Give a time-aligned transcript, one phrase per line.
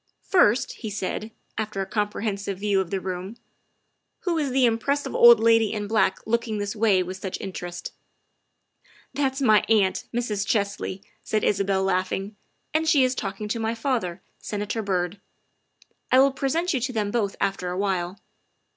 [0.34, 3.36] ''"First," he said, after a comprehensive view of the room,"
[4.24, 7.92] who is the impressive old lady in black looking this way with such interest?""
[9.14, 10.44] That is my aunt, Mrs.
[10.44, 12.34] Chesley," said Isabel, laugh ing,
[12.74, 15.20] ''and she is talking to my father, Senator Byrd;
[16.10, 18.18] I will present you to them both after awhile.